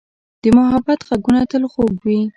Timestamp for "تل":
1.51-1.63